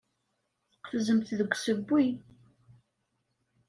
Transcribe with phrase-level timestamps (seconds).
[0.73, 2.03] Tqefzemt deg usewwi.